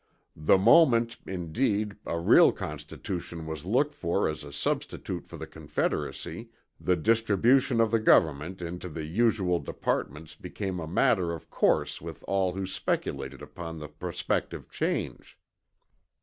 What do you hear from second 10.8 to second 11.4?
matter